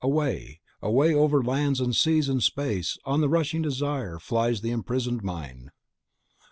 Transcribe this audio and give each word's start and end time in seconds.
Away, 0.03 0.61
away, 0.81 1.13
over 1.13 1.43
lands 1.43 1.79
and 1.79 1.95
seas 1.95 2.27
and 2.27 2.41
space 2.41 2.97
on 3.05 3.21
the 3.21 3.29
rushing 3.29 3.61
desire 3.61 4.17
flies 4.17 4.61
the 4.61 4.71
disprisoned 4.73 5.21
mind! 5.23 5.69